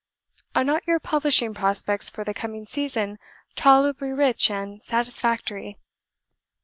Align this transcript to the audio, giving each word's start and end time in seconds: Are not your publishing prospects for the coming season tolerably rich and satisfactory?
Are 0.55 0.63
not 0.63 0.87
your 0.87 0.99
publishing 0.99 1.53
prospects 1.53 2.09
for 2.09 2.23
the 2.23 2.33
coming 2.33 2.65
season 2.65 3.19
tolerably 3.55 4.09
rich 4.11 4.49
and 4.49 4.83
satisfactory? 4.83 5.77